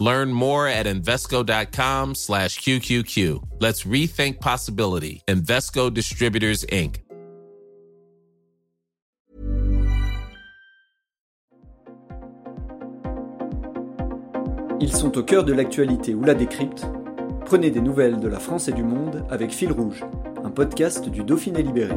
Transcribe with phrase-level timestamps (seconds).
[0.00, 3.60] Learn more at Invesco.com slash QQQ.
[3.60, 5.22] Let's rethink possibility.
[5.28, 7.04] Invesco Distributors, Inc.
[14.82, 16.86] Ils sont au cœur de l'actualité ou la décrypte.
[17.44, 20.02] Prenez des nouvelles de la France et du monde avec Fil Rouge,
[20.42, 21.96] un podcast du Dauphiné Libéré.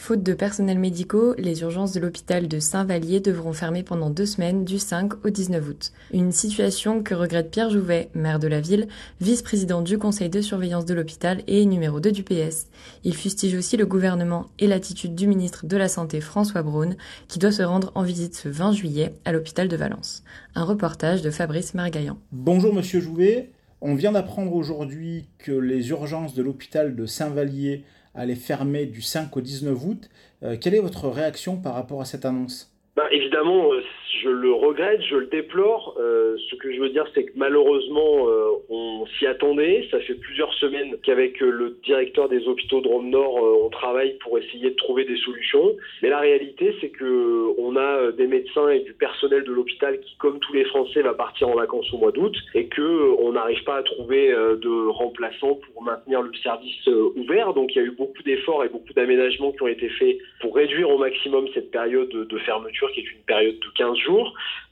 [0.00, 4.64] Faute de personnel médicaux, les urgences de l'hôpital de Saint-Vallier devront fermer pendant deux semaines
[4.64, 5.92] du 5 au 19 août.
[6.14, 8.88] Une situation que regrette Pierre Jouvet, maire de la ville,
[9.20, 12.68] vice-président du conseil de surveillance de l'hôpital et numéro 2 du PS.
[13.04, 16.96] Il fustige aussi le gouvernement et l'attitude du ministre de la Santé François Braun,
[17.28, 20.24] qui doit se rendre en visite ce 20 juillet à l'hôpital de Valence.
[20.54, 22.16] Un reportage de Fabrice Margaillan.
[22.32, 23.50] Bonjour monsieur Jouvet.
[23.82, 29.36] On vient d'apprendre aujourd'hui que les urgences de l'hôpital de Saint-Vallier allaient fermer du 5
[29.36, 30.10] au 19 août.
[30.42, 32.72] Euh, quelle est votre réaction par rapport à cette annonce?
[32.96, 33.80] Bah, Évidemment, euh,
[34.22, 35.96] je le regrette, je le déplore.
[35.98, 39.86] Euh, ce que je veux dire, c'est que malheureusement, euh, on s'y attendait.
[39.90, 44.16] Ça fait plusieurs semaines qu'avec euh, le directeur des hôpitaux de Rome Nord, on travaille
[44.18, 45.76] pour essayer de trouver des solutions.
[46.02, 50.16] Mais la réalité, c'est que on a des médecins et du personnel de l'hôpital qui,
[50.18, 53.62] comme tous les Français, va partir en vacances au mois d'août et que on n'arrive
[53.64, 57.54] pas à trouver de remplaçants pour maintenir le service ouvert.
[57.54, 60.54] Donc, il y a eu beaucoup d'efforts et beaucoup d'aménagements qui ont été faits pour
[60.54, 64.09] réduire au maximum cette période de fermeture, qui est une période de 15 jours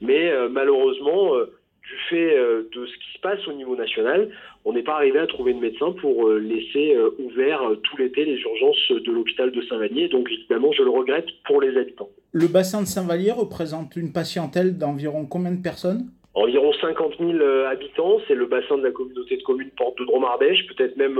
[0.01, 1.45] mais euh, malheureusement, euh,
[1.83, 4.29] du fait euh, de ce qui se passe au niveau national,
[4.65, 8.91] on n'est pas arrivé à trouver de médecin pour laisser ouvert tout l'été les urgences
[8.91, 10.09] de l'hôpital de Saint-Vallier.
[10.09, 12.09] Donc évidemment, je le regrette pour les habitants.
[12.33, 16.11] Le bassin de Saint-Vallier représente une patientèle d'environ combien de personnes?
[16.35, 20.67] Environ 50 000 habitants, c'est le bassin de la communauté de communes Porte de Drôme-Ardèche,
[20.67, 21.17] peut-être même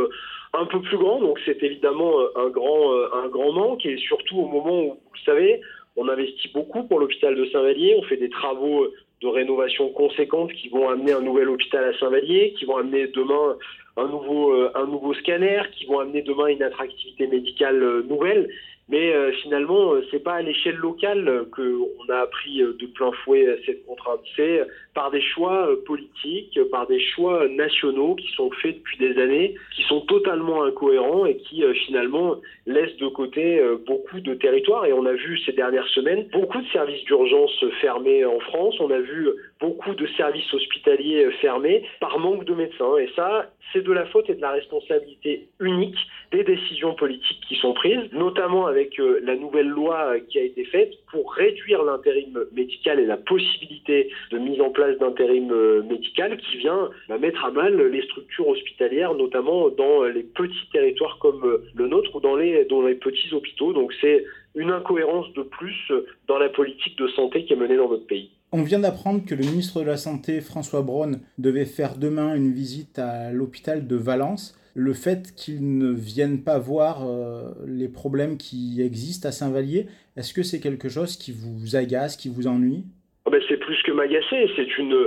[0.53, 2.93] un peu plus grand, donc c'est évidemment un grand,
[3.23, 5.61] un grand manque, et surtout au moment où, vous savez,
[5.99, 7.95] on investit beaucoup pour l'hôpital de Saint-Vallier.
[7.99, 8.87] On fait des travaux
[9.21, 13.57] de rénovation conséquentes qui vont amener un nouvel hôpital à Saint-Vallier, qui vont amener demain
[13.97, 18.49] un nouveau, euh, un nouveau scanner, qui vont amener demain une attractivité médicale euh, nouvelle.
[18.89, 23.11] Mais euh, finalement, euh, c'est pas à l'échelle locale qu'on a appris euh, de plein
[23.23, 24.21] fouet cette contrainte.
[24.35, 29.55] C'est par des choix politiques, par des choix nationaux qui sont faits depuis des années,
[29.75, 34.85] qui sont totalement incohérents et qui finalement laissent de côté beaucoup de territoires.
[34.85, 38.75] Et on a vu ces dernières semaines beaucoup de services d'urgence fermés en France.
[38.79, 39.29] On a vu
[39.61, 42.97] beaucoup de services hospitaliers fermés par manque de médecins.
[42.97, 45.97] Et ça, c'est de la faute et de la responsabilité unique
[46.31, 50.43] des décisions politiques qui sont prises, notamment avec euh, la nouvelle loi euh, qui a
[50.43, 55.81] été faite pour réduire l'intérim médical et la possibilité de mise en place d'intérim euh,
[55.83, 61.17] médical qui vient bah, mettre à mal les structures hospitalières, notamment dans les petits territoires
[61.19, 63.73] comme le nôtre ou dans les, dans les petits hôpitaux.
[63.73, 64.23] Donc c'est
[64.55, 65.91] une incohérence de plus
[66.27, 68.31] dans la politique de santé qui est menée dans notre pays.
[68.51, 72.51] On vient d'apprendre que le ministre de la Santé, François Braun, devait faire demain une
[72.51, 74.59] visite à l'hôpital de Valence.
[74.73, 79.85] Le fait qu'ils ne viennent pas voir euh, les problèmes qui existent à Saint-Vallier,
[80.17, 82.85] est-ce que c'est quelque chose qui vous agace, qui vous ennuie?
[83.25, 84.97] Oh ben C'est plus que m'agacer, c'est une,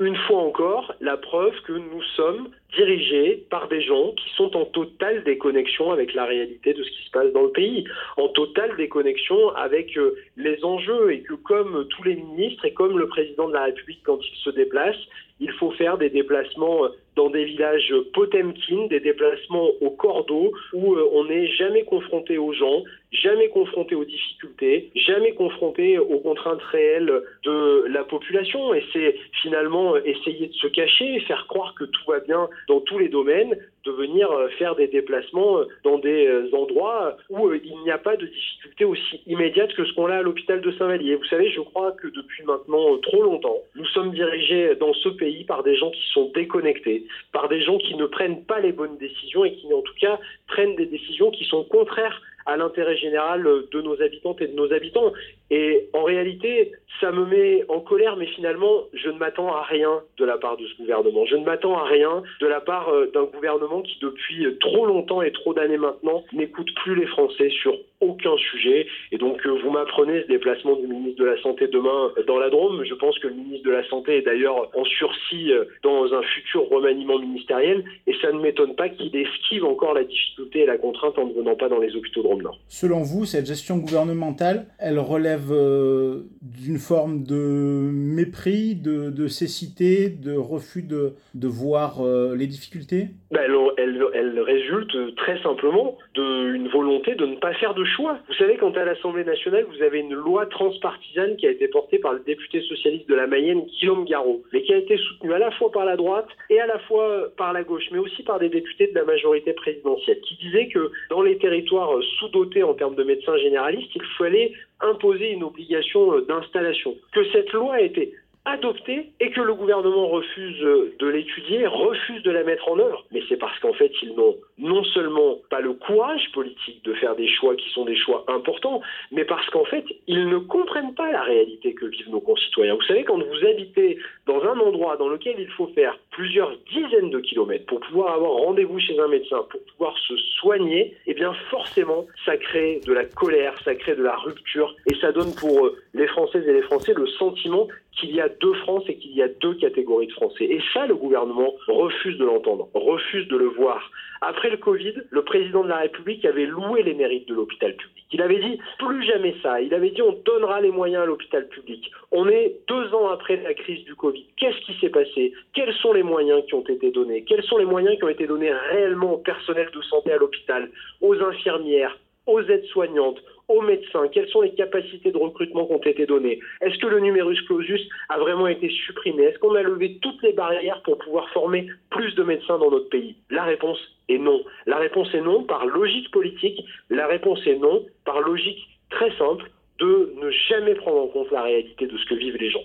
[0.00, 4.64] une fois encore la preuve que nous sommes dirigés par des gens qui sont en
[4.64, 7.84] totale déconnexion avec la réalité de ce qui se passe dans le pays,
[8.16, 12.98] en totale déconnexion avec euh, les enjeux et que comme tous les ministres et comme
[12.98, 14.96] le président de la République quand il se déplace,
[15.40, 20.94] il faut faire des déplacements euh, dans des villages Potemkin, des déplacements au cordeau, où
[20.94, 26.62] euh, on n'est jamais confronté aux gens, jamais confronté aux difficultés, jamais confronté aux contraintes
[26.62, 28.74] réelles de la population.
[28.74, 32.98] Et c'est finalement essayer de se cacher, faire croire que tout va bien dans tous
[32.98, 37.78] les domaines, de venir euh, faire des déplacements euh, dans des euh, endroits où il
[37.82, 41.16] n'y a pas de difficulté aussi immédiate que ce qu'on a à l'hôpital de Saint-Vallier.
[41.16, 45.44] Vous savez, je crois que depuis maintenant trop longtemps, nous sommes dirigés dans ce pays
[45.44, 48.98] par des gens qui sont déconnectés, par des gens qui ne prennent pas les bonnes
[48.98, 53.44] décisions et qui en tout cas prennent des décisions qui sont contraires à l'intérêt général
[53.70, 55.12] de nos habitantes et de nos habitants.
[55.50, 60.00] Et en réalité, ça me met en colère, mais finalement, je ne m'attends à rien
[60.18, 61.24] de la part de ce gouvernement.
[61.26, 65.22] Je ne m'attends à rien de la part euh, d'un gouvernement qui, depuis trop longtemps
[65.22, 68.86] et trop d'années maintenant, n'écoute plus les Français sur aucun sujet.
[69.12, 72.50] Et donc, euh, vous m'apprenez ce déplacement du ministre de la Santé demain dans la
[72.50, 72.84] Drôme.
[72.84, 76.22] Je pense que le ministre de la Santé est d'ailleurs en sursis euh, dans un
[76.22, 77.84] futur remaniement ministériel.
[78.06, 81.32] Et ça ne m'étonne pas qu'il esquive encore la difficulté et la contrainte en ne
[81.32, 82.58] venant pas dans les hôpitaux de Drôme-Nord.
[82.68, 90.82] Selon vous, cette gestion gouvernementale, elle relève d'une forme de mépris, de, cécité, de refus
[90.82, 91.14] de,
[91.48, 93.08] voir euh, les difficultés?
[93.30, 93.42] Ben,
[93.76, 98.18] elle, résulte très simplement d'une volonté de ne pas faire de choix.
[98.28, 101.98] Vous savez, quand à l'Assemblée nationale, vous avez une loi transpartisane qui a été portée
[101.98, 105.38] par le député socialiste de la Mayenne, Guillaume Garot, mais qui a été soutenue à
[105.38, 108.38] la fois par la droite et à la fois par la gauche, mais aussi par
[108.38, 112.94] des députés de la majorité présidentielle, qui disaient que dans les territoires sous-dotés en termes
[112.94, 116.94] de médecins généralistes, il fallait imposer une obligation euh, d'installation.
[117.12, 118.14] Que cette loi été
[118.44, 123.04] adoptée et que le gouvernement refuse de l'étudier, refuse de la mettre en œuvre.
[123.12, 127.16] Mais c'est parce qu'en fait, ils n'ont non seulement pas le courage politique de faire
[127.16, 128.80] des choix qui sont des choix importants,
[129.12, 132.74] mais parce qu'en fait, ils ne comprennent pas la réalité que vivent nos concitoyens.
[132.74, 137.10] Vous savez, quand vous habitez dans un endroit dans lequel il faut faire plusieurs dizaines
[137.10, 141.32] de kilomètres pour pouvoir avoir rendez-vous chez un médecin, pour pouvoir se soigner, eh bien
[141.50, 145.66] forcément, ça crée de la colère, ça crée de la rupture, et ça donne pour
[145.66, 149.12] euh, les Françaises et les Français le sentiment qu'il y a deux France et qu'il
[149.12, 150.44] y a deux catégories de Français.
[150.44, 153.90] Et ça, le gouvernement refuse de l'entendre, refuse de le voir.
[154.22, 158.04] Après le Covid, le président de la République avait loué les mérites de l'hôpital public.
[158.12, 159.60] Il avait dit plus jamais ça.
[159.60, 161.90] Il avait dit on donnera les moyens à l'hôpital public.
[162.10, 164.26] On est deux ans après la crise du Covid.
[164.36, 165.32] Qu'est-ce qui s'est passé?
[165.54, 167.24] Quels sont les moyens qui ont été donnés?
[167.24, 170.70] Quels sont les moyens qui ont été donnés réellement au personnel de santé à l'hôpital,
[171.00, 171.96] aux infirmières,
[172.26, 176.38] aux aides-soignantes, aux médecins Quelles sont les capacités de recrutement qui ont été données?
[176.60, 179.24] Est-ce que le numerus clausus a vraiment été supprimé?
[179.24, 182.88] Est-ce qu'on a levé toutes les barrières pour pouvoir former plus de médecins dans notre
[182.88, 183.16] pays?
[183.28, 184.42] La réponse est non.
[184.66, 186.64] La réponse est non par logique politique.
[186.88, 189.50] La réponse est non par logique très simple
[189.80, 192.64] de ne jamais prendre en compte la réalité de ce que vivent les gens.